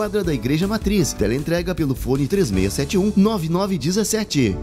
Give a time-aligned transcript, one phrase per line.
[0.00, 1.12] quadra da Igreja Matriz.
[1.12, 4.56] Teleentrega pelo fone 3671 9917.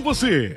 [0.00, 0.56] você.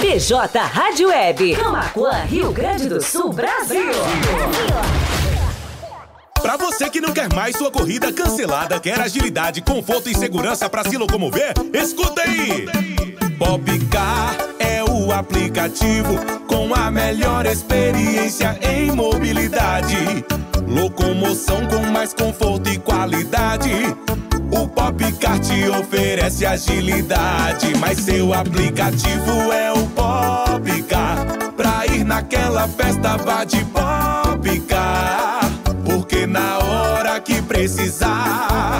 [0.00, 3.92] PJ Rádio Web, Camacuã, Rio Grande do Sul, Brasil.
[6.40, 10.82] Pra você que não quer mais sua corrida cancelada, quer agilidade, conforto e segurança pra
[10.84, 12.66] se locomover, escuta aí!
[13.38, 16.14] Popcar é o aplicativo
[16.46, 20.24] com a melhor experiência em mobilidade.
[20.70, 23.72] Locomoção com mais conforto e qualidade.
[24.52, 31.26] O Popcar te oferece agilidade, mas seu aplicativo é o Popcar.
[31.56, 35.40] Pra ir naquela festa, vá de Popcar.
[35.84, 38.79] Porque na hora que precisar,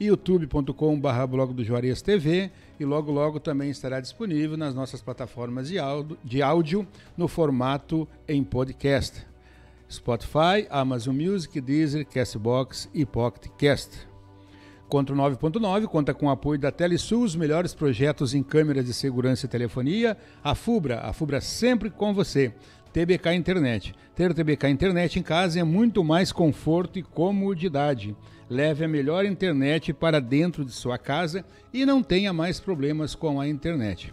[0.00, 5.78] youtube.com.br blog do Juarez TV e logo logo também estará disponível nas nossas plataformas de
[5.78, 9.28] áudio, de áudio no formato em podcast.
[9.90, 14.08] Spotify, Amazon Music, Deezer, Castbox e Pocket Cast.
[14.88, 18.92] Contra o 9.9 conta com o apoio da Telesul, os melhores projetos em câmeras de
[18.92, 20.16] segurança e telefonia.
[20.42, 22.52] A Fubra, a Fubra sempre com você.
[22.92, 23.94] TBK Internet.
[24.16, 28.16] Ter TBK Internet em casa é muito mais conforto e comodidade.
[28.48, 33.40] Leve a melhor internet para dentro de sua casa e não tenha mais problemas com
[33.40, 34.12] a internet.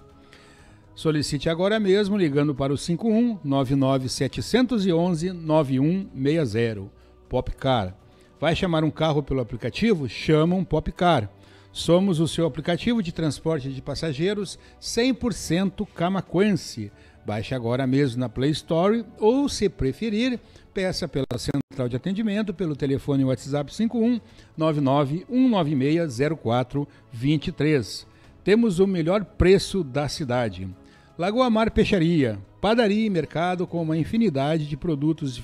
[0.97, 6.89] Solicite agora mesmo ligando para o 51 99 711 9160.
[7.29, 7.95] Popcar.
[8.41, 10.09] Vai chamar um carro pelo aplicativo?
[10.09, 11.29] Chama um Popcar.
[11.71, 16.91] Somos o seu aplicativo de transporte de passageiros 100% camaquense.
[17.23, 20.39] Baixe agora mesmo na Play Store ou, se preferir,
[20.73, 24.19] peça pela central de atendimento pelo telefone WhatsApp 51
[24.57, 28.07] 99 196 0423.
[28.43, 30.67] Temos o melhor preço da cidade.
[31.17, 35.41] Lagoa Mar Peixaria, padaria e mercado com uma infinidade de produtos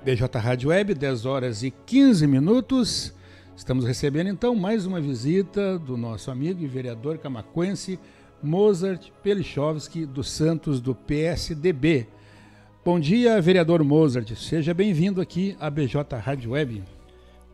[0.05, 3.13] BJ Rádio Web, 10 horas e 15 minutos.
[3.57, 7.99] Estamos recebendo então mais uma visita do nosso amigo e vereador camacuense
[8.41, 12.07] Mozart Pelichovski dos Santos do PSDB.
[12.89, 14.35] Bom dia, vereador Mozart.
[14.35, 16.83] Seja bem-vindo aqui à BJ Rádio Web.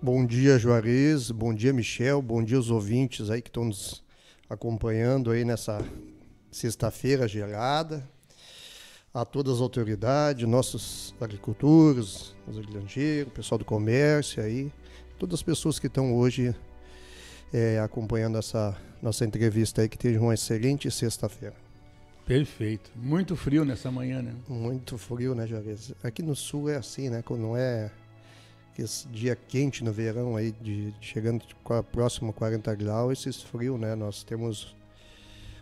[0.01, 1.33] Bom dia, Juarez.
[1.33, 2.23] Bom dia, Michel.
[2.23, 4.05] Bom dia, os ouvintes aí que estão nos
[4.49, 5.85] acompanhando aí nessa
[6.53, 8.09] sexta-feira gelada
[9.13, 14.71] a todas as autoridades, nossos agricultores, os granjeiros, o pessoal do comércio aí,
[15.19, 16.55] todas as pessoas que estão hoje
[17.53, 21.64] é, acompanhando essa nossa entrevista aí, que tenham uma excelente sexta-feira.
[22.27, 22.91] Perfeito.
[22.97, 24.35] Muito frio nessa manhã, né?
[24.49, 25.93] Muito frio, né, Juarez?
[26.03, 27.23] Aqui no sul é assim, né?
[27.23, 27.91] Quando não é
[28.79, 31.45] esse dia quente no verão aí, de, chegando
[31.93, 33.95] próximo a 40 graus, esses frio, né?
[33.95, 34.75] Nós temos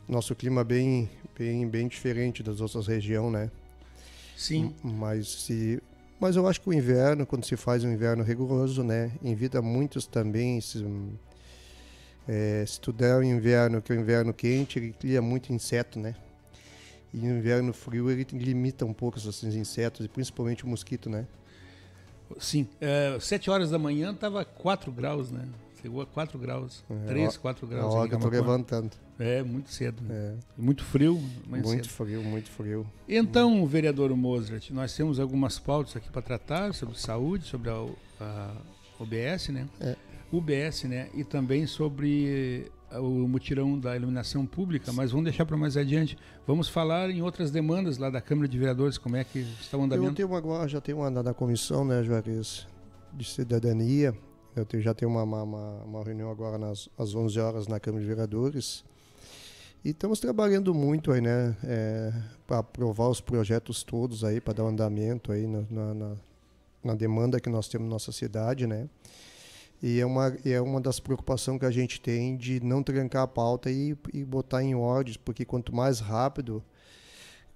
[0.09, 3.51] nosso clima bem, bem, bem diferente das outras regiões, né?
[4.37, 4.75] Sim.
[4.83, 5.83] Mas se,
[6.19, 10.07] mas eu acho que o inverno, quando se faz um inverno rigoroso, né, invita muitos
[10.07, 10.85] também se,
[12.29, 15.99] é, se tu der o inverno, que é o inverno quente, ele cria muito inseto,
[15.99, 16.15] né?
[17.13, 21.27] E no inverno frio ele limita um pouco esses insetos, e principalmente o mosquito, né?
[22.39, 22.67] Sim.
[22.81, 25.47] É, sete horas da manhã estava 4 graus, né?
[25.83, 26.85] Chegou a 4 graus.
[27.09, 27.95] 3, é, 4 graus.
[27.95, 28.91] A hora que eu tô levantando.
[29.19, 30.03] É, muito cedo.
[30.03, 30.15] Né?
[30.15, 30.35] É.
[30.57, 31.21] Muito frio.
[31.47, 31.89] Muito cedo.
[31.89, 32.87] frio, muito frio.
[33.09, 37.87] Então, vereador Mozart, nós temos algumas pautas aqui para tratar sobre saúde, sobre a,
[38.21, 38.55] a
[38.99, 39.69] OBS, né?
[39.81, 39.97] É.
[40.33, 41.11] UBS, né?
[41.15, 42.71] E também sobre
[43.01, 46.17] o mutirão da iluminação pública, mas vamos deixar para mais adiante.
[46.47, 49.83] Vamos falar em outras demandas lá da Câmara de Vereadores, como é que está o
[49.83, 50.11] andamento?
[50.11, 52.67] Eu tenho agora, já tenho uma da comissão, né, Juarez,
[53.13, 54.15] de cidadania,
[54.55, 58.03] eu tenho, já tenho uma, uma, uma, reunião agora nas, às 11 horas na Câmara
[58.03, 58.85] de Vereadores.
[59.85, 61.57] E estamos trabalhando muito aí, né?
[61.65, 62.13] É,
[62.47, 66.17] para aprovar os projetos todos aí, para dar um andamento aí na, na,
[66.85, 68.89] na, demanda que nós temos na nossa cidade, né?
[69.83, 73.27] E é uma, é uma das preocupações que a gente tem de não trancar a
[73.27, 76.63] pauta e, e botar em ordens, porque quanto mais rápido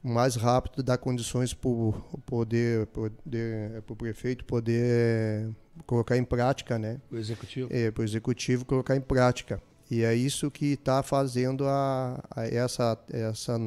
[0.07, 1.93] mais rápido dar condições para o
[2.25, 5.51] poder, poder para o prefeito poder
[5.85, 7.01] colocar em prática, né?
[7.11, 7.69] O executivo.
[7.73, 9.61] É, para o executivo colocar em prática.
[9.91, 13.59] E é isso que está fazendo a, a, essa essa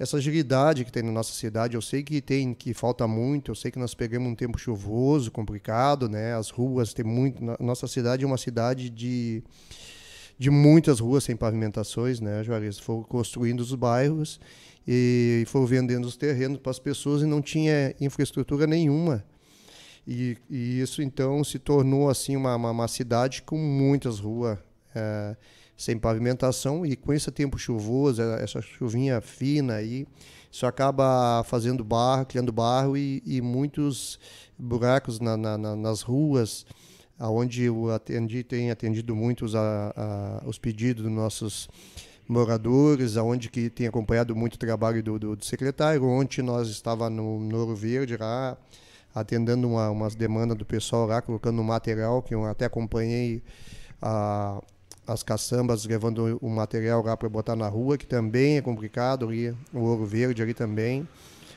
[0.00, 1.74] essa agilidade que tem na nossa cidade.
[1.74, 3.50] Eu sei que tem que falta muito.
[3.50, 6.34] Eu sei que nós pegamos um tempo chuvoso, complicado, né?
[6.34, 7.38] As ruas tem muito.
[7.60, 9.44] Nossa cidade é uma cidade de
[10.38, 12.78] de muitas ruas sem pavimentações, né, Juarez?
[12.78, 14.40] Foram construindo os bairros
[14.88, 19.22] e foram vendendo os terrenos para as pessoas e não tinha infraestrutura nenhuma.
[20.08, 24.58] E, e isso então se tornou assim uma, uma, uma cidade com muitas ruas
[24.94, 25.36] é,
[25.80, 30.06] sem pavimentação e com esse tempo chuvoso, essa chuvinha fina aí,
[30.52, 34.20] isso acaba fazendo barro, criando barro e, e muitos
[34.58, 36.66] buracos na, na, na, nas ruas,
[37.18, 41.66] aonde o atendi tem atendido muitos a, a, os pedidos dos nossos
[42.28, 46.04] moradores, aonde que tem acompanhado muito o trabalho do, do, do secretário.
[46.04, 48.54] Ontem nós estava no Noro Verde lá,
[49.14, 53.42] atendendo uma, umas demandas do pessoal lá, colocando material que eu até acompanhei
[54.02, 54.60] a,
[55.12, 59.50] as caçambas levando o material lá para botar na rua, que também é complicado ali,
[59.72, 61.06] o Ouro Verde ali também,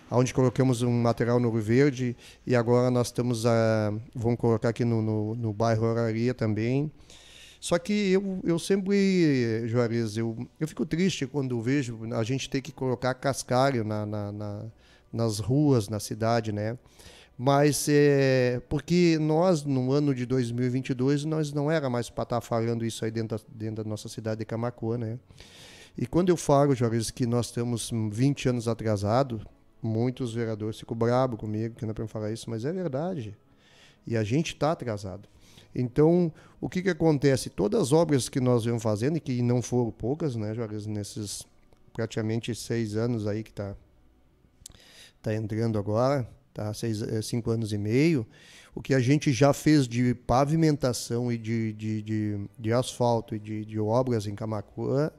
[0.09, 2.17] onde colocamos um material no Ouro Verde
[2.47, 6.91] e agora nós estamos a, vamos colocar aqui no, no, no bairro Oraria também.
[7.59, 12.59] Só que eu, eu sempre, Juarez, eu, eu fico triste quando vejo a gente ter
[12.59, 14.65] que colocar cascalho na, na, na
[15.13, 16.75] nas ruas, na cidade, né?
[17.37, 22.85] Mas é, porque nós, no ano de 2022, nós não era mais para estar falando
[22.85, 25.19] isso aí dentro da, dentro da nossa cidade de Camacuã, né?
[25.97, 29.43] E quando eu falo, Jorge, que nós estamos 20 anos atrasados,
[29.81, 33.35] muitos vereadores ficam bravos comigo, que não é para falar isso, mas é verdade.
[34.05, 35.27] E a gente está atrasado.
[35.75, 37.49] Então, o que, que acontece?
[37.49, 41.47] Todas as obras que nós vamos fazendo, e que não foram poucas, né, Jorge, nesses
[41.93, 43.75] praticamente seis anos aí que está
[45.21, 46.73] tá entrando agora, tá?
[46.73, 48.25] Seis, eh, cinco anos e meio,
[48.75, 53.39] o que a gente já fez de pavimentação e de, de, de, de asfalto e
[53.39, 55.11] de, de obras em Camacuã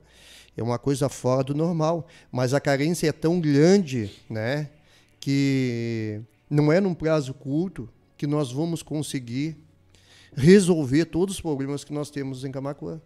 [0.57, 2.07] é uma coisa fora do normal.
[2.31, 4.71] Mas a carência é tão grande né,
[5.21, 9.57] que não é num prazo curto que nós vamos conseguir
[10.37, 13.01] resolver todos os problemas que nós temos em Camacuã.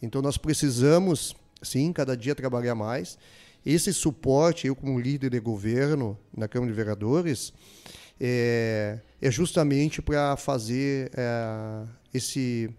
[0.00, 3.18] Então nós precisamos, sim, cada dia trabalhar mais
[3.66, 7.52] esse suporte, eu como líder de governo na Câmara de Vereadores,
[8.20, 12.70] é, é justamente para fazer é, esse,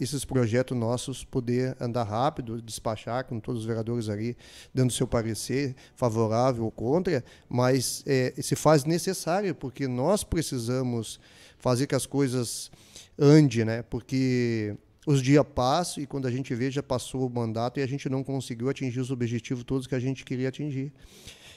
[0.00, 4.36] esses projetos nossos poder andar rápido, despachar com todos os vereadores ali,
[4.72, 11.18] dando seu parecer favorável ou contra, mas é, se faz necessário, porque nós precisamos
[11.58, 12.70] fazer que as coisas
[13.18, 13.82] andem, né?
[13.82, 17.86] porque os dias passam e quando a gente vê, já passou o mandato e a
[17.86, 20.92] gente não conseguiu atingir os objetivos todos que a gente queria atingir.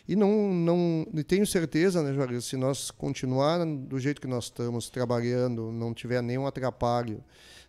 [0.07, 4.45] E não, não e tenho certeza, né, Juarez, se nós continuar do jeito que nós
[4.45, 7.21] estamos, trabalhando, não tiver nenhum atrapalho,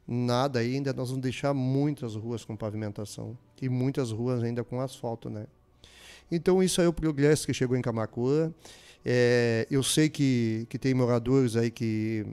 [0.06, 5.28] nada ainda, nós vamos deixar muitas ruas com pavimentação e muitas ruas ainda com asfalto,
[5.28, 5.46] né?
[6.30, 8.52] Então, isso aí é o progresso que chegou em Camacuã.
[9.04, 12.26] É, eu sei que, que tem moradores aí que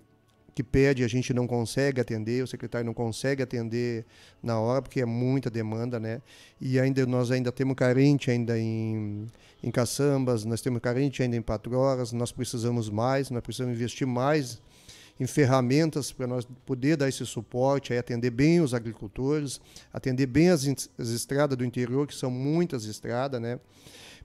[0.55, 4.05] que pede, a gente não consegue atender, o secretário não consegue atender
[4.41, 6.21] na hora, porque é muita demanda, né?
[6.61, 9.27] E ainda nós ainda temos carente ainda em,
[9.61, 14.61] em caçambas, nós temos carente ainda em patroas, nós precisamos mais, nós precisamos investir mais
[15.19, 19.59] em ferramentas para nós poder dar esse suporte, aí atender bem os agricultores,
[19.91, 20.65] atender bem as,
[20.97, 23.59] as estradas do interior, que são muitas estradas, né?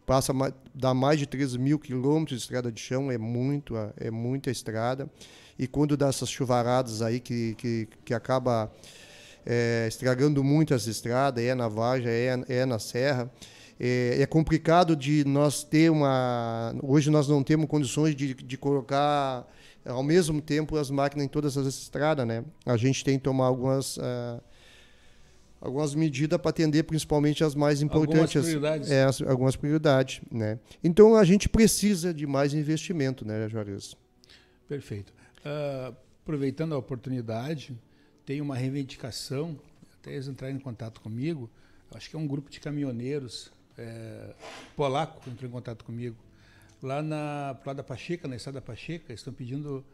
[0.06, 0.32] Passa
[0.72, 5.10] dá mais de 13 mil quilômetros de estrada de chão, é muito, é muita estrada
[5.60, 8.72] e quando dá essas chuvaradas aí que, que, que acaba
[9.44, 13.30] é, estragando muito as estradas, é na Varja, é, é na Serra,
[13.78, 16.74] é, é, complicado de nós ter uma...
[16.82, 19.46] Hoje nós não temos condições de, de colocar
[19.84, 22.42] ao mesmo tempo as máquinas em todas as estradas, né?
[22.64, 23.98] A gente tem que tomar algumas...
[23.98, 24.40] Uh,
[25.60, 28.34] algumas medidas para atender principalmente as mais importantes.
[28.34, 28.90] Algumas prioridades.
[28.90, 30.58] É, as, algumas prioridades, né?
[30.82, 33.94] Então a gente precisa de mais investimento, né, Juarez?
[34.66, 35.19] Perfeito.
[35.44, 37.76] Uh, aproveitando a oportunidade,
[38.24, 39.58] tem uma reivindicação,
[39.98, 41.50] até eles entraram em contato comigo,
[41.94, 44.34] acho que é um grupo de caminhoneiros é,
[44.76, 46.16] polaco entrou em contato comigo,
[46.82, 49.84] lá na lá da Pacheca, na estrada Pacheca, estão pedindo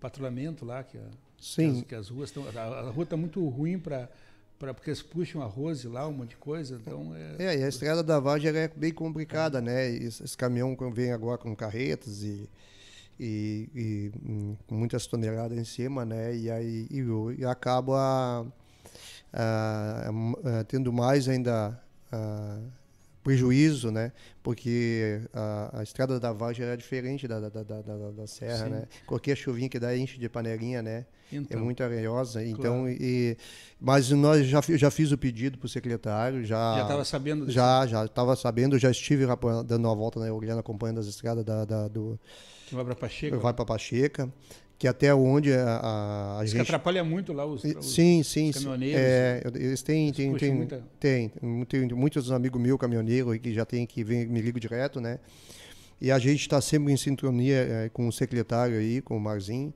[0.00, 1.08] patrulhamento lá, que, a,
[1.40, 1.82] Sim.
[1.82, 2.44] Que, as, ruas estão.
[2.48, 4.10] A, rua está muito ruim para
[4.58, 6.76] para porque eles puxam arroz lá, um monte de coisa.
[6.76, 7.44] Então é...
[7.44, 9.60] é, e a estrada da Vargem é bem complicada, é.
[9.60, 9.90] né?
[9.90, 12.48] Esse, esse caminhão vem agora com carretas e
[13.18, 16.34] e, e hum, muitas toneladas em cima, né?
[16.34, 17.02] E aí e,
[17.38, 18.46] e acaba
[20.68, 21.80] tendo mais ainda
[23.26, 24.12] prejuízo, né?
[24.40, 28.70] Porque a, a, estrada da Vargem era diferente da, da, da, da, da serra, Sim.
[28.70, 28.84] né?
[29.04, 31.06] Qualquer chuvinha que dá enche de panelinha, né?
[31.32, 32.40] É então, é muito areosa.
[32.40, 32.48] Claro.
[32.48, 33.36] Então, e,
[33.80, 36.76] mas nós já, já fiz o pedido para o secretário, já.
[36.76, 37.46] Já estava sabendo.
[37.46, 37.56] Disso.
[37.56, 39.26] Já, já estava sabendo, já estive
[39.66, 42.16] dando uma volta na Eugênia acompanhando as estradas da, da do
[42.66, 43.38] que vai para Pacheca.
[43.38, 44.32] Vai para Pacheca,
[44.78, 46.62] que até onde a, a, a Isso gente...
[46.62, 49.00] atrapalha muito lá os, os sim, sim, os caminhoneiros.
[49.00, 50.84] É, eles têm, têm, têm, muita...
[51.00, 51.32] tem,
[51.66, 55.18] tem, muitos amigos meus caminhoneiros que já tem que vir, me ligo direto, né?
[56.00, 59.72] E a gente está sempre em sintonia é, com o secretário aí, com o Marzinho,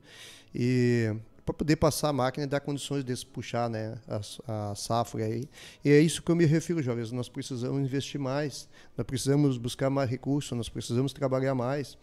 [0.53, 1.11] e
[1.43, 5.49] para poder passar a máquina e dar condições de puxar né, a, a, safra aí.
[5.83, 7.11] E é isso que eu me refiro, jovens.
[7.11, 11.97] Nós precisamos investir mais, nós precisamos buscar mais recursos, nós precisamos trabalhar mais.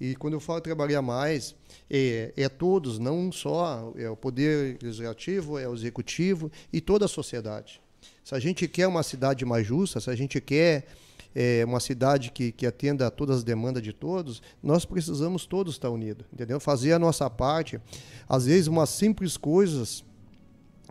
[0.00, 1.54] E quando eu falo trabalhar mais,
[1.90, 7.08] é, é todos, não só é o poder legislativo, é o executivo e toda a
[7.08, 7.80] sociedade.
[8.24, 10.86] Se a gente quer uma cidade mais justa, se a gente quer
[11.34, 15.74] é, uma cidade que, que atenda a todas as demandas de todos, nós precisamos todos
[15.74, 16.60] estar unidos, entendeu?
[16.60, 17.80] Fazer a nossa parte.
[18.28, 20.04] Às vezes, umas simples coisas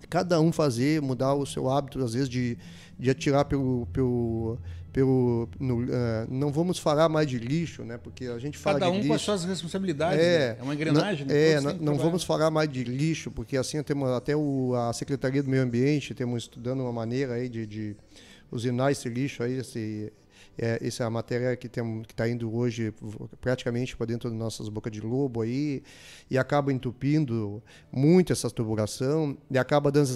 [0.09, 2.57] cada um fazer, mudar o seu hábito, às vezes, de,
[2.99, 3.87] de atirar pelo.
[3.87, 4.57] pelo
[4.91, 5.88] pelo, no, uh,
[6.29, 7.98] não vamos falar mais de lixo, né?
[7.98, 9.10] Porque a gente fala Cada um de lixo.
[9.10, 10.20] com as suas responsabilidades.
[10.20, 10.58] É, né?
[10.60, 11.25] é uma engrenagem.
[11.25, 11.51] Não, né?
[11.51, 15.44] é, não, não vamos falar mais de lixo, porque assim temos até o, a Secretaria
[15.44, 17.96] do Meio Ambiente temos estudando uma maneira aí de, de
[18.51, 20.12] usinar esse lixo aí, esse,
[20.57, 22.93] é, essa é a matéria que está indo hoje
[23.39, 25.83] praticamente para dentro das nossas bocas de lobo aí,
[26.29, 27.61] e acaba entupindo
[27.91, 30.09] muito essa tubulação, e acaba dando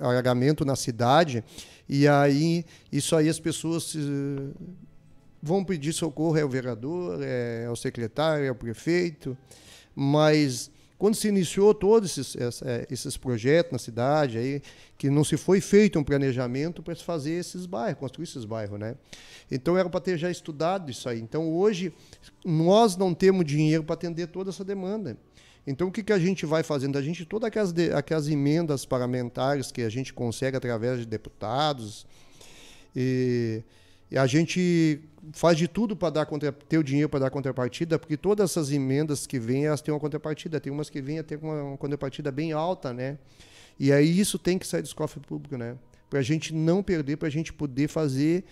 [0.00, 1.42] alagamento na cidade,
[1.88, 3.96] e aí isso aí as pessoas
[5.42, 9.36] vão pedir socorro é o vereador, é, é o secretário, é o prefeito,
[9.94, 14.60] mas quando se iniciou todos esses, é, esses projetos na cidade, aí,
[14.98, 18.80] que não se foi feito um planejamento para se fazer esses bairros, construir esses bairros,
[18.80, 18.96] né?
[19.50, 21.20] Então era para ter já estudado isso aí.
[21.20, 21.92] Então hoje
[22.44, 25.16] nós não temos dinheiro para atender toda essa demanda.
[25.66, 26.96] Então o que, que a gente vai fazendo?
[26.96, 32.06] A gente todas aquelas, aquelas emendas parlamentares que a gente consegue através de deputados
[32.94, 33.62] e
[34.10, 35.00] e a gente
[35.32, 38.72] faz de tudo para dar contra, ter o dinheiro para dar contrapartida, porque todas essas
[38.72, 40.58] emendas que vêm, elas têm uma contrapartida.
[40.58, 43.18] Tem umas que vêm até com uma, uma contrapartida bem alta, né?
[43.78, 45.76] E aí isso tem que sair do cofre público, né?
[46.08, 48.44] Para a gente não perder, para a gente poder fazer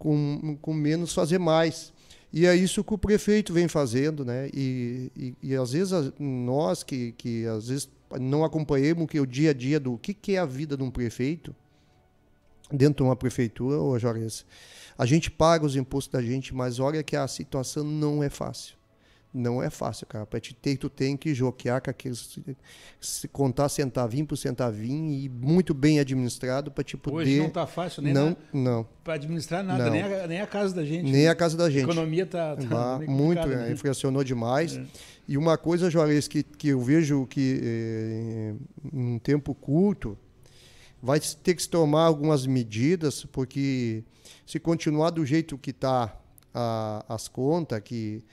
[0.00, 1.92] com, com menos, fazer mais.
[2.32, 4.48] E é isso que o prefeito vem fazendo, né?
[4.54, 7.88] E, e, e às vezes nós que, que às vezes
[8.18, 10.90] não acompanhamos que o dia a dia do que, que é a vida de um
[10.90, 11.54] prefeito
[12.72, 14.44] dentro de uma prefeitura, ô Jorge,
[14.96, 18.76] a gente paga os impostos da gente, mas olha que a situação não é fácil.
[19.32, 20.26] Não é fácil, cara.
[20.26, 22.36] Para te ter, tu tem que joquear com aqueles.
[23.00, 27.16] Se contar centavinho por centavinho e muito bem administrado para te poder.
[27.16, 28.88] Hoje não está fácil nem não, não.
[29.04, 31.04] para administrar nada, nem a, nem a, casa da gente.
[31.04, 31.28] Nem né?
[31.28, 31.82] a casa da gente.
[31.82, 33.70] A economia está tá, tá muito, né?
[33.70, 34.76] inflacionou demais.
[34.76, 34.84] É.
[35.28, 38.54] E uma coisa, Juarez, que, que eu vejo que eh,
[38.92, 40.18] em um tempo curto
[41.00, 44.02] vai ter que se tomar algumas medidas, porque
[44.44, 46.16] se continuar do jeito que está
[47.08, 48.24] as contas, que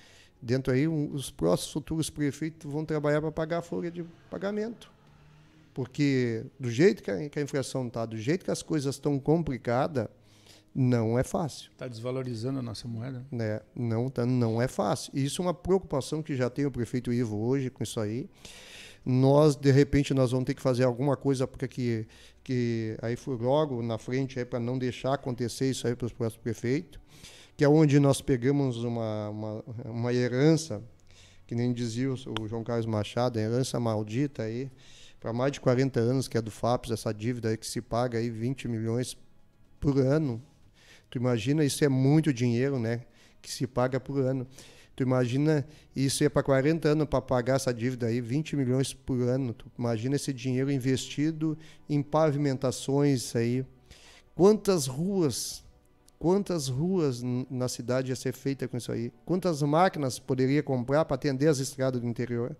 [0.41, 4.91] dentro aí um, os próximos futuros prefeitos vão trabalhar para pagar a folha de pagamento.
[5.73, 9.19] Porque do jeito que a, que a inflação está, do jeito que as coisas estão
[9.19, 10.07] complicadas,
[10.73, 11.71] não é fácil.
[11.71, 13.25] Está desvalorizando a nossa moeda?
[13.33, 15.11] É, não, tá, não é fácil.
[15.13, 18.29] E isso é uma preocupação que já tem o prefeito Ivo hoje com isso aí.
[19.03, 22.07] Nós, de repente, nós vamos ter que fazer alguma coisa porque que,
[22.43, 26.43] que aí foi logo na frente para não deixar acontecer isso aí para os próximos
[26.43, 26.99] prefeitos,
[27.57, 30.79] que é onde nós pegamos uma, uma, uma herança,
[31.47, 34.69] que nem dizia o João Carlos Machado, a herança maldita aí,
[35.19, 38.19] para mais de 40 anos, que é do FAPS, essa dívida aí que se paga
[38.19, 39.17] aí 20 milhões
[39.79, 40.39] por ano.
[41.09, 43.01] Tu imagina, isso é muito dinheiro, né?
[43.41, 44.45] Que se paga por ano.
[44.95, 45.65] Tu imagina
[45.95, 49.53] isso é para 40 anos para pagar essa dívida aí, 20 milhões por ano.
[49.53, 51.57] Tu imagina esse dinheiro investido
[51.89, 53.65] em pavimentações aí.
[54.35, 55.63] Quantas ruas,
[56.19, 59.11] quantas ruas na cidade ia ser feita com isso aí?
[59.25, 62.55] Quantas máquinas poderia comprar para atender as estradas do interior?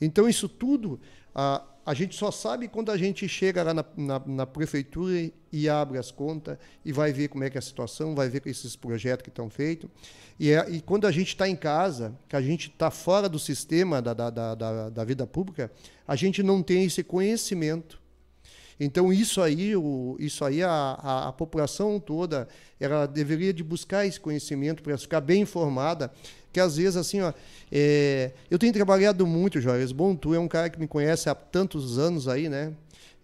[0.00, 1.00] Então isso tudo
[1.34, 5.68] a, a gente só sabe quando a gente chega lá na, na, na, prefeitura e,
[5.68, 8.76] abre as contas e vai ver como é que é a situação, vai ver esses
[8.76, 9.90] projetos que estão feitos.
[10.38, 13.38] E, é, e quando a gente está em casa, que a gente está fora do
[13.38, 15.70] sistema da, da, da, da, vida pública,
[16.06, 18.00] a gente não tem esse conhecimento.
[18.78, 24.06] Então isso aí, o, isso aí a, a, a, população toda, ela deveria de buscar
[24.06, 26.10] esse conhecimento para ficar bem informada,
[26.52, 27.32] que às vezes assim, ó,
[27.70, 29.92] é, eu tenho trabalhado muito, Jorge.
[29.92, 32.72] Bom, tu é um cara que me conhece há tantos anos aí, né?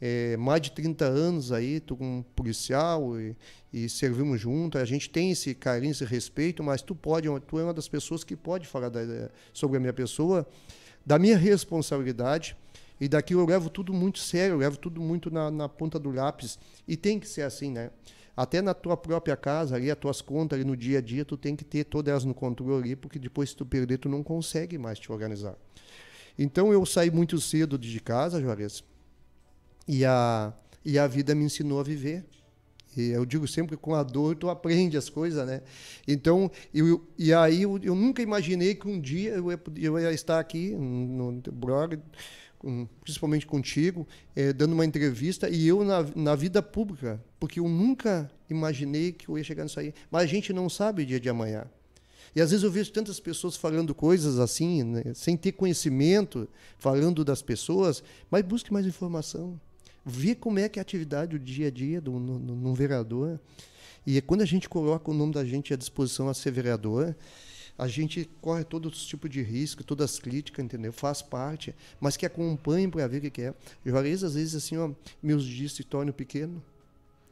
[0.03, 3.37] É, mais de 30 anos aí, tu como policial e,
[3.73, 4.79] e servimos junto.
[4.79, 8.25] A gente tem esse carinho, esse respeito, mas tu pode, tu é uma das pessoas
[8.25, 10.47] que pode falar da, sobre a minha pessoa,
[11.05, 12.57] da minha responsabilidade.
[13.01, 16.11] E daqui eu levo tudo muito sério, eu levo tudo muito na, na ponta do
[16.11, 16.59] lápis.
[16.87, 17.91] E tem que ser assim, né?
[18.37, 21.37] Até na tua própria casa, ali, as tuas contas ali no dia a dia, tu
[21.37, 24.23] tem que ter todas elas no controle ali, porque depois se tu perder, tu não
[24.23, 25.57] consegue mais te organizar.
[26.39, 28.85] Então eu saí muito cedo de casa, Juarez,
[29.87, 30.53] e a,
[30.85, 32.25] e a vida me ensinou a viver.
[32.97, 35.63] E eu digo sempre que com a dor tu aprende as coisas, né?
[36.09, 40.13] Então, eu, e aí eu, eu nunca imaginei que um dia eu ia, eu ia
[40.13, 41.99] estar aqui no, no blog,
[43.01, 48.31] principalmente contigo, é, dando uma entrevista e eu na, na vida pública, porque eu nunca
[48.49, 49.95] imaginei que eu ia chegar nisso aí.
[50.11, 51.65] Mas a gente não sabe o dia de amanhã.
[52.35, 57.25] E às vezes eu vejo tantas pessoas falando coisas assim, né, sem ter conhecimento, falando
[57.25, 59.59] das pessoas, mas busque mais informação
[60.05, 63.39] ver como é que é a atividade, o dia a dia de um vereador.
[64.07, 67.15] E quando a gente coloca o nome da gente à disposição a ser vereador,
[67.81, 70.93] A gente corre todos os tipos de risco, todas as críticas, entendeu?
[70.93, 73.55] Faz parte, mas que acompanhe para ver o que é.
[73.87, 74.91] Juarez, às vezes, assim, ó,
[75.23, 76.61] meus dias se tornam pequenos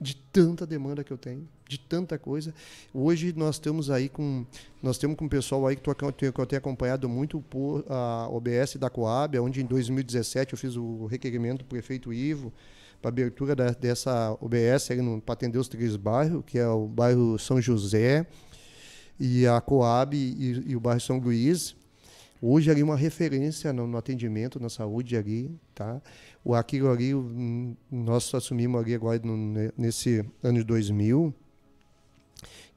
[0.00, 2.54] de tanta demanda que eu tenho, de tanta coisa.
[2.94, 4.46] Hoje nós estamos aí com
[4.82, 8.26] nós temos com um pessoal aí que, tô, que eu tenho acompanhado muito por a
[8.30, 12.54] OBS da Coab, onde em 2017 eu fiz o requerimento do prefeito Ivo
[13.02, 14.88] para abertura da, dessa OBS
[15.26, 18.26] para atender os três bairros, que é o bairro São José
[19.18, 21.76] e a Coab e, e o bairro São Luís.
[22.40, 26.00] Hoje ali uma referência no, no, atendimento, na saúde ali, tá?
[26.44, 27.12] O aquilo ali,
[27.90, 29.36] nós assumimos ali agora no,
[29.76, 31.34] nesse ano de 2000,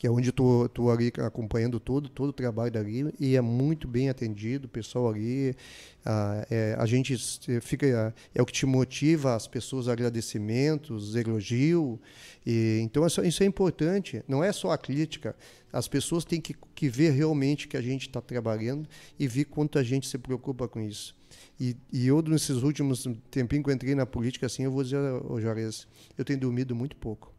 [0.02, 4.10] que é onde estou ali acompanhando todo, todo o trabalho dali, e é muito bem
[4.10, 5.56] atendido, o pessoal ali,
[6.04, 7.16] a, é, a gente
[7.62, 12.02] fica, é, é o que te motiva, as pessoas agradecimentos, elogio,
[12.44, 15.36] e, então isso, isso, é importante, não é só a crítica,
[15.72, 19.78] as pessoas têm que, que ver realmente que a gente está trabalhando e ver quanto
[19.78, 21.16] a gente se preocupa com isso.
[21.60, 24.98] E, e eu, nesses últimos tempinhos que eu entrei na política, assim, eu vou dizer,
[24.98, 25.88] ô Juarez,
[26.18, 27.32] eu tenho dormido muito pouco.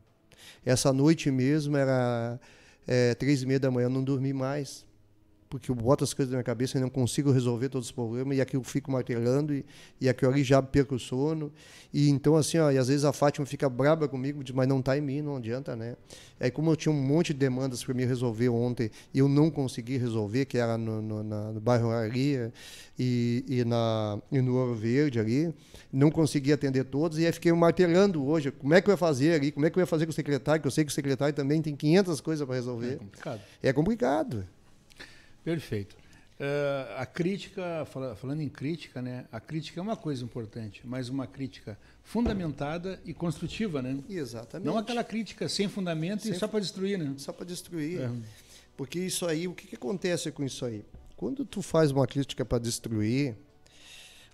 [0.64, 2.38] Essa noite mesmo era
[2.86, 4.84] é, três e meia da manhã, eu não dormi mais
[5.52, 8.38] porque eu boto as coisas na minha cabeça e não consigo resolver todos os problemas,
[8.38, 9.66] e aqui eu fico martelando, e,
[10.00, 11.52] e aqui ali já perco o sono.
[11.92, 14.80] E então, assim, ó, e às vezes a Fátima fica braba comigo, diz, mas não
[14.80, 15.94] está em mim, não adianta, né?
[16.40, 19.50] Aí, como eu tinha um monte de demandas para me resolver ontem, e eu não
[19.50, 22.50] consegui resolver, que era no, no, na, no bairro Aria
[22.98, 25.52] e, e, na, e no Ouro Verde ali,
[25.92, 29.34] não consegui atender todos, e aí fiquei martelando hoje, como é que eu ia fazer
[29.34, 30.94] ali, como é que eu ia fazer com o secretário, que eu sei que o
[30.94, 32.94] secretário também tem 500 coisas para resolver.
[32.94, 33.40] É complicado.
[33.62, 34.46] É complicado.
[35.44, 35.96] Perfeito.
[36.42, 39.26] Uh, a crítica, fala, falando em crítica, né?
[39.30, 43.96] A crítica é uma coisa importante, mas uma crítica fundamentada e construtiva, né?
[44.08, 44.66] Exatamente.
[44.66, 47.14] Não aquela crítica sem fundamento sem e só para destruir, né?
[47.16, 48.00] Só para destruir.
[48.00, 48.10] É.
[48.76, 50.84] Porque isso aí, o que, que acontece com isso aí?
[51.16, 53.36] Quando tu faz uma crítica para destruir,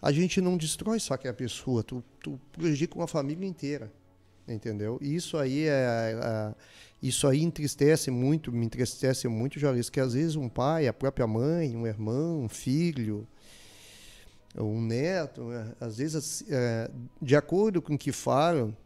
[0.00, 3.92] a gente não destrói só que a pessoa, tu, tu prejudica uma família inteira,
[4.46, 4.98] entendeu?
[5.02, 6.54] E isso aí é, é
[7.02, 11.26] isso aí entristece muito, me entristece muito, Joris, que às vezes um pai, a própria
[11.26, 13.26] mãe, um irmão, um filho,
[14.56, 16.90] um neto, né, às vezes, é,
[17.22, 18.76] de acordo com o que falam,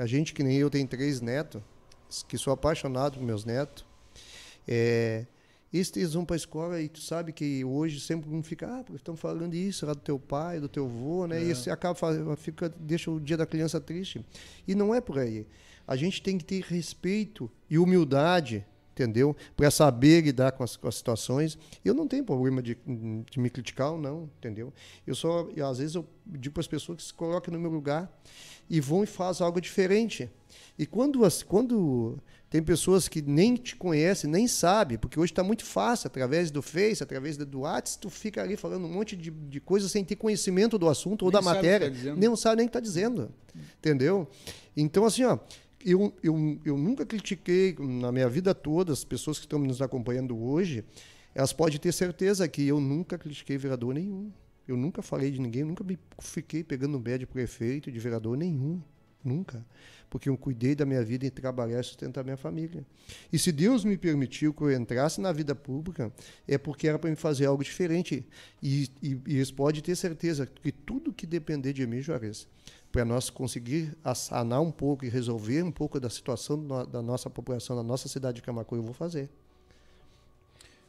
[0.00, 1.62] a, gente que nem eu tem três netos,
[2.28, 3.86] que sou apaixonado por meus netos,
[4.68, 5.24] é,
[5.72, 8.96] eles vão para a escola e tu sabe que hoje sempre um fica, ah, porque
[8.96, 11.38] estão falando isso lá do teu pai, do teu avô, né?
[11.38, 11.44] É.
[11.44, 11.96] E você acaba
[12.36, 14.24] fica, deixa o dia da criança triste.
[14.66, 15.46] E não é por aí
[15.86, 19.36] a gente tem que ter respeito e humildade, entendeu?
[19.56, 21.58] Para saber lidar com as, com as, situações.
[21.84, 22.76] Eu não tenho problema de,
[23.30, 24.72] de me criticar ou não, entendeu?
[25.06, 28.10] Eu só, às vezes, eu digo para as pessoas que se coloquem no meu lugar
[28.68, 30.30] e vão e fazem algo diferente.
[30.78, 35.64] E quando, quando tem pessoas que nem te conhecem, nem sabem, porque hoje está muito
[35.64, 39.60] fácil, através do Face, através do WhatsApp, tu fica ali falando um monte de, de
[39.60, 41.90] coisas sem ter conhecimento do assunto ou nem da matéria.
[41.90, 43.30] Tá nem sabe nem o que está dizendo.
[43.78, 44.28] Entendeu?
[44.76, 45.38] Então, assim, ó,
[45.84, 50.38] eu, eu, eu nunca critiquei na minha vida toda as pessoas que estão nos acompanhando
[50.38, 50.84] hoje.
[51.34, 54.30] Elas podem ter certeza que eu nunca critiquei vereador nenhum.
[54.66, 58.80] Eu nunca falei de ninguém, nunca me fiquei pegando pé de prefeito, de vereador nenhum.
[59.22, 59.64] Nunca.
[60.08, 62.84] Porque eu cuidei da minha vida em trabalhar e sustentar minha família.
[63.32, 66.12] E se Deus me permitiu que eu entrasse na vida pública,
[66.48, 68.26] é porque era para me fazer algo diferente.
[68.62, 72.48] E, e, e eles podem ter certeza que tudo que depender de mim, Juarez,
[72.92, 77.76] para nós conseguir sanar um pouco e resolver um pouco da situação da nossa população,
[77.76, 79.28] da nossa cidade de Camacuã, eu vou fazer.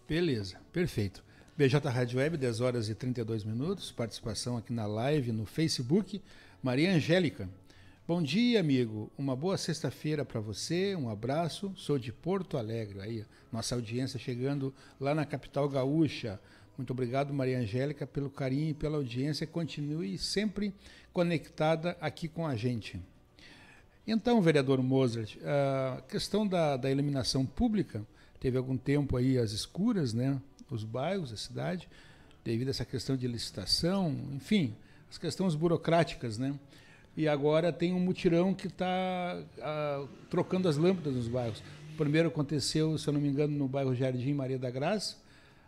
[0.08, 1.24] Beleza, perfeito.
[1.56, 6.22] BJ Rádio Web, 10 horas e 32 minutos, participação aqui na live no Facebook.
[6.64, 7.50] Maria Angélica.
[8.08, 9.12] Bom dia, amigo.
[9.18, 10.96] Uma boa sexta-feira para você.
[10.96, 11.72] Um abraço.
[11.76, 13.00] Sou de Porto Alegre.
[13.00, 16.40] Aí, nossa audiência chegando lá na capital gaúcha.
[16.78, 19.46] Muito obrigado, Maria Angélica, pelo carinho e pela audiência.
[19.46, 20.74] Continue sempre
[21.14, 23.00] conectada aqui com a gente.
[24.06, 28.06] Então, vereador Mozart, a questão da, da iluminação pública
[28.40, 30.42] teve algum tempo aí as escuras, né?
[30.70, 31.88] Os bairros, a cidade,
[32.44, 34.76] devido a essa questão de licitação, enfim,
[35.10, 36.54] as questões burocráticas, né?
[37.16, 39.38] E agora tem um mutirão que está
[40.30, 41.62] trocando as lâmpadas nos bairros.
[41.98, 45.18] Primeiro aconteceu, se eu não me engano, no bairro Jardim Maria da Graça.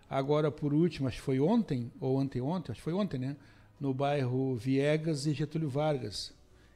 [0.10, 3.36] Agora, por último, acho que foi ontem, ou anteontem, acho que foi ontem, né?
[3.80, 6.32] No bairro Viegas e Getúlio Vargas.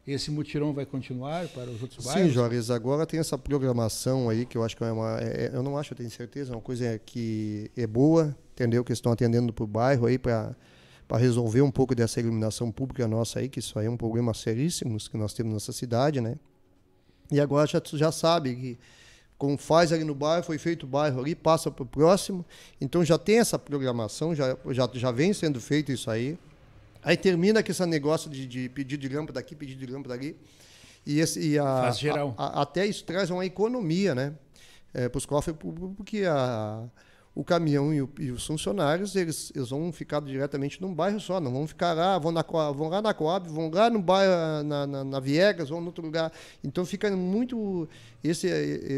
[0.05, 2.29] Esse mutirão vai continuar para os outros bairros?
[2.29, 5.19] Sim, Jorge, agora tem essa programação aí que eu acho que é uma.
[5.19, 8.85] É, é, eu não acho, eu tenho certeza, é uma coisa que é boa, entendeu?
[8.85, 10.55] Que estão atendendo para o bairro aí para
[11.07, 14.33] para resolver um pouco dessa iluminação pública nossa aí, que isso aí é um problema
[14.33, 16.35] seríssimo que nós temos nessa cidade, né?
[17.31, 18.79] E agora já já sabe que
[19.37, 22.45] como faz ali no bairro, foi feito o bairro ali, passa para o próximo.
[22.81, 26.37] Então já tem essa programação, já, já, já vem sendo feito isso aí.
[27.07, 30.35] Aí termina com esse negócio de, de pedir de lâmpada daqui, pedir de lâmpada dali.
[31.05, 32.35] E, esse, e a, Faz geral.
[32.37, 34.33] A, a, até isso traz uma economia, né?
[34.93, 35.55] É, para os cofres
[35.95, 36.83] porque a,
[37.37, 41.39] o caminhão e, o, e, os funcionários eles, eles vão ficar diretamente num bairro só,
[41.39, 44.87] não vão ficar lá, vão, na, vão lá na Coab, vão lá no bairro, na,
[44.87, 46.33] na, na Viegas, vão em outro lugar.
[46.63, 47.87] Então fica muito
[48.23, 48.47] esse,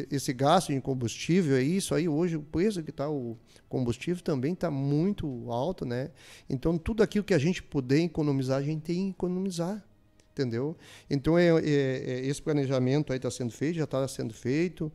[0.10, 4.54] esse gasto em combustível, é isso aí hoje, o preço que está o combustível também
[4.54, 6.10] está muito alto, né?
[6.50, 9.84] Então tudo aquilo que a gente puder economizar, a gente tem que economizar
[10.32, 10.78] entendeu?
[11.10, 14.90] Então é, é, é esse planejamento aí está sendo feito, já está sendo feito.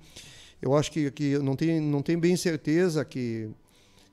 [0.64, 3.50] Eu acho que, que não, tem, não tem bem certeza que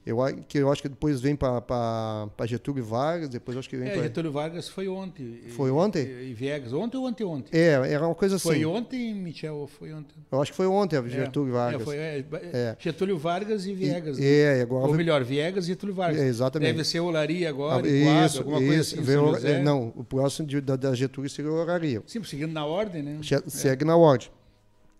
[0.05, 0.17] eu,
[0.49, 4.03] que eu acho que depois vem para Getúlio Vargas, depois acho que vem é, para.
[4.03, 5.43] Getúlio Vargas foi ontem.
[5.55, 6.03] Foi ontem?
[6.03, 7.57] E, e Viegas, ontem ou anteontem?
[7.57, 8.49] É, era uma coisa assim.
[8.49, 10.13] Foi ontem, Michel, foi ontem?
[10.29, 11.81] Eu acho que foi ontem a Getúlio é, Vargas.
[11.81, 14.17] É, foi, é, Getúlio Vargas e Viegas.
[14.17, 14.59] E, né?
[14.59, 14.87] É, agora.
[14.87, 16.19] Ou melhor, Viegas e Getúlio Vargas.
[16.21, 16.73] exatamente.
[16.73, 19.47] Deve ser Olaria agora, ah, isso, alguma isso, coisa assim.
[19.47, 22.03] É, não, o próximo de, da, da Getúlio seria Olaria.
[22.05, 23.21] Sim, seguindo na ordem, né?
[23.47, 24.29] Segue na ordem.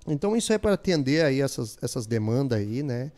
[0.08, 3.12] Então isso é para atender aí essas, essas demandas aí, né?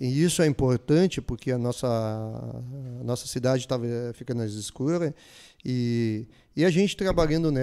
[0.00, 5.14] E isso é importante porque a nossa, a nossa cidade estava ficando escura
[5.62, 7.62] e, e a gente trabalhando né,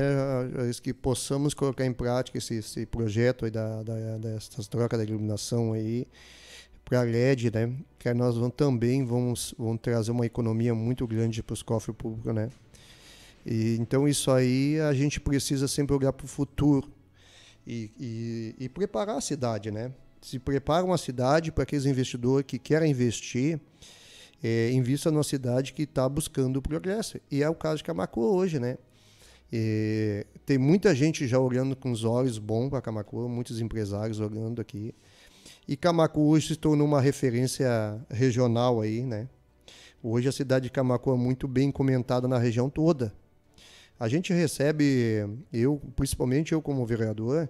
[0.84, 5.74] que possamos colocar em prática esse, esse projeto aí da, da, dessas trocas da iluminação
[5.74, 6.08] aí
[6.86, 7.74] para LED, né?
[7.98, 12.34] Que nós vamos, também vamos, vamos trazer uma economia muito grande para os cofres públicos,
[12.36, 12.50] né?
[13.44, 16.88] E, então isso aí a gente precisa sempre olhar para o futuro
[17.68, 19.92] e, e, e preparar a cidade, né?
[20.22, 23.60] se prepara uma cidade para aqueles investidores que querem investir,
[24.44, 27.20] é, invista numa cidade que está buscando progresso.
[27.32, 28.78] E é o caso de Camacuã hoje, né?
[29.52, 34.62] E tem muita gente já olhando com os olhos bons para Camacuã, muitos empresários olhando
[34.62, 34.94] aqui.
[35.68, 37.70] E Camacuã hoje se tornou uma referência
[38.10, 39.28] regional aí, né?
[40.04, 43.14] Hoje a cidade de Camacuã é muito bem comentada na região toda.
[44.00, 47.50] A gente recebe, eu, principalmente eu como vereador,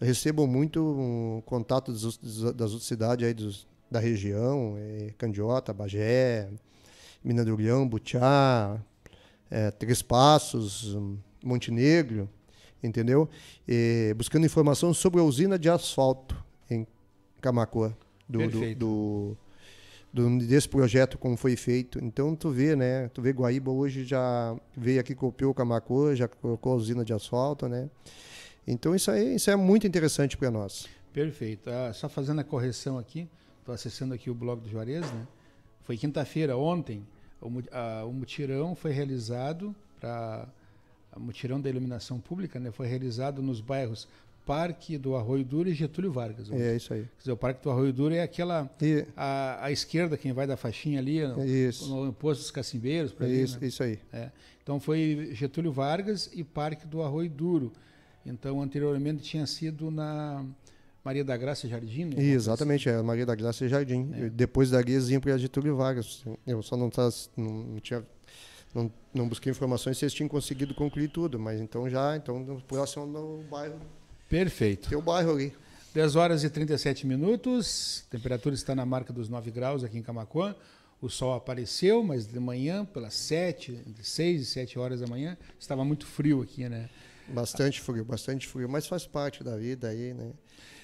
[0.00, 2.18] recebo muito contato das,
[2.54, 6.48] das outras cidades aí dos, da região, é, Candiota, Bagé,
[7.22, 8.80] Minas do Leão, Butiá,
[9.50, 10.96] é, Três Passos,
[11.44, 12.28] Montenegro,
[12.82, 13.28] entendeu?
[13.68, 16.86] E, buscando informação sobre a usina de asfalto em
[17.40, 17.96] Camacoa,
[18.28, 19.36] do, do, do,
[20.12, 21.98] do, desse projeto, como foi feito.
[22.04, 23.08] Então, tu vê, né?
[23.08, 27.68] Tu vê Guaíba hoje já veio aqui, copiou Camacoa, já colocou a usina de asfalto,
[27.68, 27.88] né?
[28.66, 30.86] Então isso aí isso é muito interessante para nós.
[31.12, 31.68] Perfeito.
[31.68, 35.26] Ah, só fazendo a correção aqui, estou acessando aqui o blog do Juarez, né?
[35.82, 37.06] Foi quinta-feira, ontem,
[37.40, 40.48] o, a, o mutirão foi realizado para
[41.16, 42.70] o mutirão da iluminação pública, né?
[42.70, 44.08] Foi realizado nos bairros
[44.44, 46.50] Parque do Arroio Duro e Getúlio Vargas.
[46.50, 47.02] É isso aí.
[47.02, 49.06] Quer dizer, o Parque do Arroio Duro é aquela e...
[49.16, 51.88] a, a esquerda quem vai da faixinha ali no, isso.
[51.88, 53.66] no posto dos Cacimbeiros para isso, né?
[53.66, 53.98] isso aí.
[54.12, 54.30] É.
[54.62, 57.72] Então foi Getúlio Vargas e Parque do Arroio Duro.
[58.24, 60.44] Então, anteriormente tinha sido na
[61.04, 62.04] Maria da Graça Jardim.
[62.04, 62.22] Né?
[62.22, 64.10] Exatamente, é Maria da Graça Jardim.
[64.14, 64.28] É.
[64.28, 66.24] Depois da Guiazinha para Getúlio Vargas.
[66.46, 68.04] Eu só não, tá, não, não tinha
[68.74, 73.06] não, não, busquei informações se eles tinham conseguido concluir tudo, mas então já, então próximo
[73.06, 73.78] do bairro.
[74.32, 74.88] Perfeito.
[74.88, 75.52] Tem o bairro ali.
[75.92, 80.02] 10 horas e 37 minutos, a temperatura está na marca dos 9 graus aqui em
[80.02, 80.56] Camacuã.
[81.02, 85.36] O sol apareceu, mas de manhã, pelas 7, entre 6 e 7 horas da manhã,
[85.60, 86.88] estava muito frio aqui, né?
[87.28, 90.30] Bastante frio, bastante frio, mas faz parte da vida aí, né?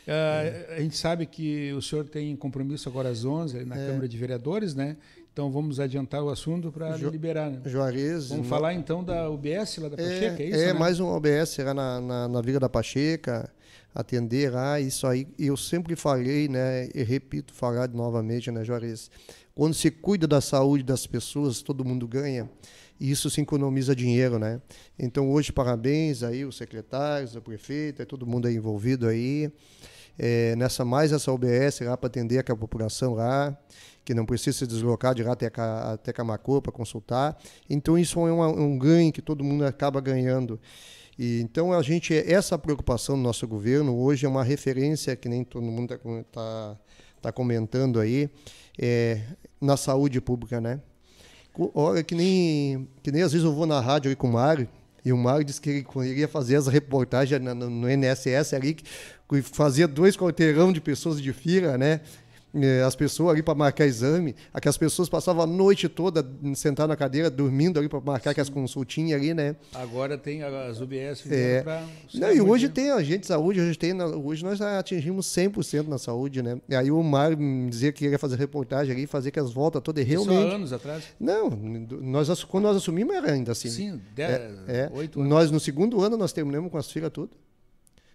[0.06, 3.86] Uh, a gente sabe que o senhor tem compromisso agora às 11 na é.
[3.86, 4.98] Câmara de Vereadores, né?
[5.38, 7.48] Então vamos adiantar o assunto para liberar.
[7.48, 7.60] Né?
[7.64, 8.30] Juarez.
[8.30, 10.58] Vamos falar então da UBS lá da Pacheca, é, é isso?
[10.58, 10.72] É, né?
[10.72, 13.48] mais um UBS lá na, na, na Vila da Pacheca,
[13.94, 15.28] atender lá, isso aí.
[15.38, 16.88] Eu sempre falei, né?
[16.92, 19.12] E repito, falar novamente, né, Juarez?
[19.54, 22.50] Quando se cuida da saúde das pessoas, todo mundo ganha
[22.98, 24.60] e isso se economiza dinheiro, né?
[24.98, 29.52] Então hoje parabéns aí os secretários, o prefeito, é todo mundo aí envolvido aí
[30.18, 33.56] é, nessa mais essa OBS lá para atender a população lá
[34.08, 35.52] que não precisa se deslocar de lá até,
[35.92, 37.38] até Camacô para consultar.
[37.68, 40.58] Então isso é um, ganho que todo mundo acaba ganhando.
[41.18, 45.44] E, então a gente essa preocupação do nosso governo hoje é uma referência que nem
[45.44, 46.76] todo mundo está tá,
[47.20, 48.30] tá comentando aí
[48.78, 49.20] é,
[49.60, 50.80] na saúde pública, né?
[51.74, 54.66] Olha, que nem, que nem às vezes eu vou na rádio aí com o Mário,
[55.04, 58.54] e o Mário disse que ele, ele ia fazer essa reportagem no, no, no NSS
[58.54, 62.00] ali, que fazia dois quarteirão de pessoas de fila, né?
[62.54, 66.96] É, as pessoas ali para marcar exame, aquelas pessoas passavam a noite toda sentadas na
[66.96, 69.56] cadeira, dormindo ali para marcar aquelas consultinhas ali, né?
[69.74, 71.62] Agora tem as UBS é.
[71.62, 71.84] para.
[72.14, 75.98] Não, e hoje tem a gente de saúde, hoje, tem, hoje nós atingimos 100% na
[75.98, 76.60] saúde, né?
[76.68, 77.36] E aí o Mário
[77.68, 80.38] dizia que ia fazer reportagem ali, fazer que as voltas todas realmente.
[80.38, 81.04] Isso há anos atrás?
[81.20, 83.68] Não, nós, quando nós assumimos era ainda assim.
[83.68, 84.90] Sim, 10, é, é.
[84.92, 85.30] 8 anos.
[85.30, 87.30] Nós, no segundo ano, nós terminamos com as filas tudo.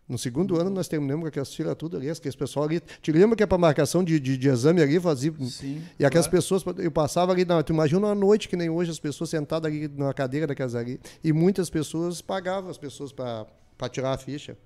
[0.08, 2.82] No segundo ano, nós terminamos com aquelas filas tudo ali, aqueles pessoal ali.
[3.02, 5.34] Te lembra que é para marcação de, de, de, exame ali, fazia.
[5.50, 6.38] Sim, e aquelas claro.
[6.38, 9.72] pessoas, eu passava ali, não, tu imagina uma noite que nem hoje, as pessoas sentadas
[9.72, 11.00] ali na cadeira daquelas ali.
[11.24, 13.48] E muitas pessoas pagavam as pessoas para
[13.90, 14.58] tirar a ficha.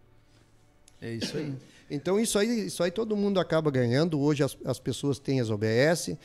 [1.00, 1.54] É isso aí.
[1.90, 4.20] Então, isso aí, isso aí todo mundo acaba ganhando.
[4.20, 6.18] Hoje as, as pessoas têm as OBS.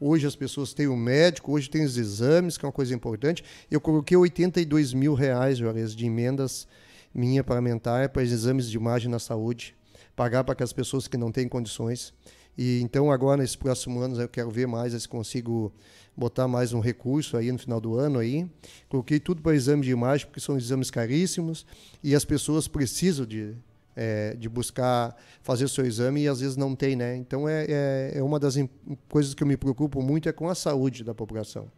[0.00, 3.42] Hoje as pessoas têm o médico, hoje tem os exames, que é uma coisa importante.
[3.68, 6.68] Eu coloquei 82 mil reais, Juarez, de emendas
[7.18, 9.74] minha parlamentar para os exames de imagem na saúde,
[10.14, 12.14] pagar para aquelas pessoas que não têm condições.
[12.56, 15.72] E então agora nesses próximos anos eu quero ver mais se consigo
[16.16, 18.48] botar mais um recurso aí no final do ano aí.
[18.88, 21.66] Coloquei tudo para exame de imagem porque são exames caríssimos
[22.02, 23.54] e as pessoas precisam de
[24.00, 27.16] é, de buscar fazer o seu exame e às vezes não tem, né?
[27.16, 28.54] Então é, é, é uma das
[29.08, 31.68] coisas que eu me preocupo muito é com a saúde da população.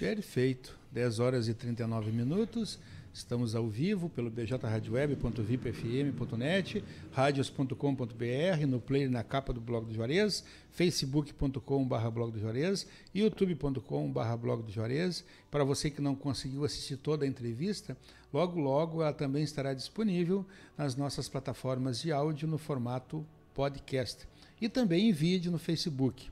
[0.00, 0.76] Perfeito.
[0.90, 2.78] 10 horas e 39 minutos.
[3.12, 12.08] Estamos ao vivo pelo bjradioweb.vipfm.net, radios.com.br, no player na capa do Blog do Juarez, facebook.com.br
[12.10, 15.22] blog do Juarez, youtube.com.br blog do Juarez.
[15.50, 17.94] Para você que não conseguiu assistir toda a entrevista,
[18.32, 20.46] logo logo ela também estará disponível
[20.78, 24.26] nas nossas plataformas de áudio no formato podcast
[24.58, 26.30] e também em vídeo no Facebook.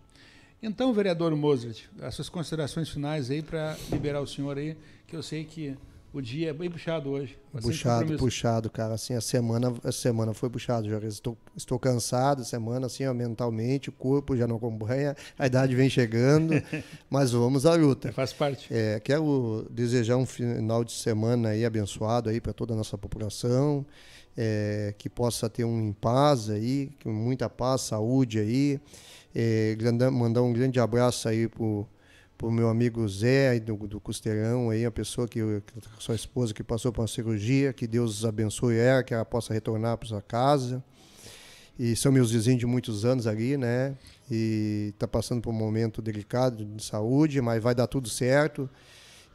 [0.63, 5.23] Então, vereador Mozart, as suas considerações finais aí para liberar o senhor aí, que eu
[5.23, 5.77] sei que
[6.13, 7.39] o dia é bem puxado hoje.
[7.53, 8.95] Puxado, puxado, cara.
[8.95, 10.89] Assim, a semana, a semana foi puxado.
[10.89, 15.75] Já estou, estou cansado, semana assim, ó, mentalmente, o corpo já não acompanha, a idade
[15.75, 16.55] vem chegando,
[17.09, 18.09] mas vamos à luta.
[18.09, 18.73] É, faz parte.
[18.73, 23.87] É, quero desejar um final de semana aí abençoado aí para toda a nossa população,
[24.37, 28.81] é, que possa ter um em paz aí, muita paz, saúde aí.
[29.33, 29.77] É,
[30.11, 31.87] mandar um grande abraço aí pro
[32.41, 36.55] para o meu amigo Zé do, do Costeirão, aí, a pessoa que, que sua esposa
[36.55, 40.23] que passou por uma cirurgia, que Deus abençoe ela, que ela possa retornar para sua
[40.23, 40.83] casa.
[41.79, 43.95] E são meus vizinhos de muitos anos ali, né?
[44.31, 48.71] E está passando por um momento delicado de saúde, mas vai dar tudo certo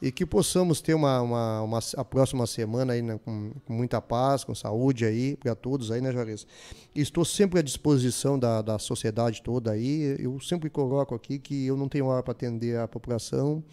[0.02, 4.02] e que possamos ter uma, uma, uma a próxima semana aí né, com, com, muita
[4.02, 6.46] paz, com saúde aí para todos aí, né, Juarez?
[6.94, 10.16] Estou sempre à disposição da, da sociedade toda aí.
[10.20, 13.64] Eu sempre coloco aqui que eu não tenho hora para atender a população.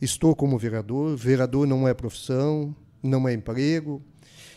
[0.00, 1.16] Estou como vereador.
[1.16, 4.02] Vereador não é profissão, não é emprego.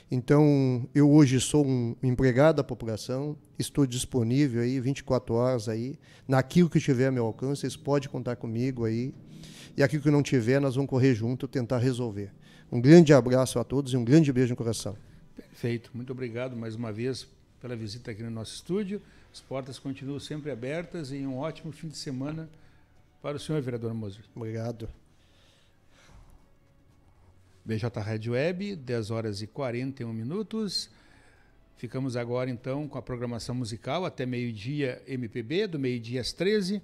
[0.10, 6.70] Então, eu hoje sou um empregado da população, estou disponível aí 24 horas aí, naquilo
[6.70, 9.12] que tiver a meu alcance, vocês podem contar comigo aí.
[9.76, 12.32] E aquilo que não tiver, nós vamos correr junto, tentar resolver.
[12.72, 14.96] Um grande abraço a todos e um grande beijo no coração.
[15.36, 15.90] Perfeito.
[15.94, 17.28] Muito obrigado mais uma vez
[17.60, 19.02] pela visita aqui no nosso estúdio.
[19.34, 22.48] As portas continuam sempre abertas e um ótimo fim de semana
[23.22, 24.24] para o senhor, vereador Moser.
[24.36, 24.88] Obrigado.
[27.66, 30.90] BJ Rádio Web, 10 horas e 41 minutos.
[31.78, 36.82] Ficamos agora então com a programação musical até meio-dia MPB, do meio-dia às 13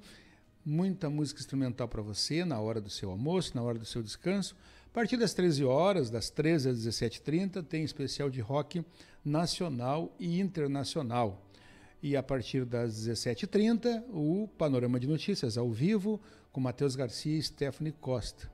[0.70, 4.56] muita música instrumental para você na hora do seu almoço, na hora do seu descanso.
[4.86, 8.86] A partir das 13 horas, das 13 às 17h30, tem especial de rock
[9.26, 11.44] nacional e internacional.
[12.04, 17.42] E a partir das 17h30, o Panorama de Notícias ao vivo com Matheus Garcia e
[17.42, 18.50] Stephanie Costa.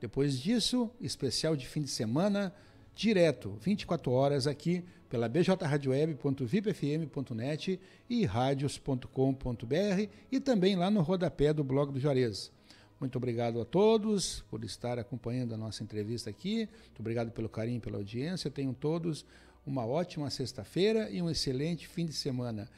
[0.00, 2.54] Depois disso, especial de fim de semana,
[2.94, 11.92] direto, 24 horas aqui pela bjradioweb.vipfm.net e radios.com.br e também lá no rodapé do blog
[11.92, 12.50] do Juarez.
[12.98, 16.68] Muito obrigado a todos por estar acompanhando a nossa entrevista aqui.
[16.86, 18.50] Muito obrigado pelo carinho, pela audiência.
[18.50, 19.24] Tenham todos
[19.66, 22.70] uma ótima sexta-feira e um excelente fim de semana.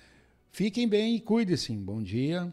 [0.50, 1.72] Fiquem bem e cuidem-se.
[1.76, 2.52] Bom dia.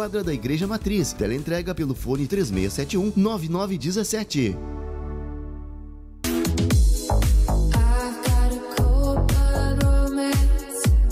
[0.00, 1.12] quadra da Igreja Matriz.
[1.12, 4.56] Teleentrega pelo fone 3671 9917.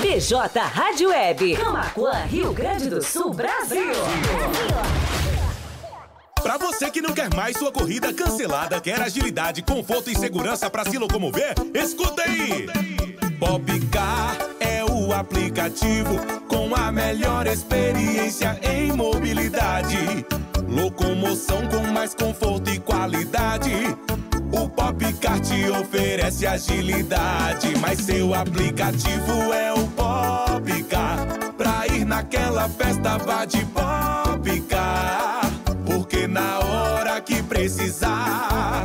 [0.00, 3.92] BJ Rádio Web, Camacuã, Rio Grande do Sul, Brasil.
[6.40, 10.88] Pra você que não quer mais sua corrida cancelada, quer agilidade, conforto e segurança para
[10.88, 12.68] se locomover, escuta aí!
[13.40, 16.14] Popcar é o aplicativo
[16.46, 20.24] com a melhor experiência em mobilidade.
[20.68, 23.72] Locomoção com mais conforto e qualidade.
[24.60, 31.26] O Popcar te oferece agilidade, mas seu aplicativo é o Popcar.
[31.56, 35.50] Pra ir naquela festa, vá de Popcar.
[35.86, 38.84] Porque na hora que precisar,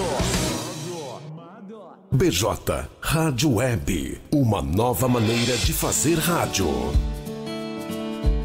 [2.12, 6.68] BJ Rádio Web, uma nova maneira de fazer rádio.